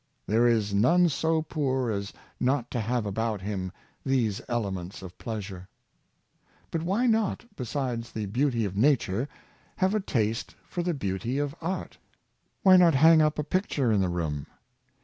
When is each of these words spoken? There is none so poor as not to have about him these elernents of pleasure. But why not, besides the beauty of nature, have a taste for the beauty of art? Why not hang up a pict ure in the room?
There 0.25 0.47
is 0.47 0.73
none 0.73 1.09
so 1.09 1.43
poor 1.43 1.91
as 1.91 2.11
not 2.39 2.71
to 2.71 2.79
have 2.79 3.05
about 3.05 3.39
him 3.39 3.71
these 4.03 4.41
elernents 4.49 5.03
of 5.03 5.15
pleasure. 5.19 5.67
But 6.71 6.81
why 6.81 7.05
not, 7.05 7.45
besides 7.55 8.11
the 8.11 8.25
beauty 8.25 8.65
of 8.65 8.75
nature, 8.75 9.29
have 9.75 9.93
a 9.93 9.99
taste 9.99 10.55
for 10.63 10.81
the 10.81 10.95
beauty 10.95 11.37
of 11.37 11.53
art? 11.61 11.99
Why 12.63 12.77
not 12.77 12.95
hang 12.95 13.21
up 13.21 13.37
a 13.37 13.43
pict 13.43 13.77
ure 13.77 13.91
in 13.91 14.01
the 14.01 14.09
room? 14.09 14.47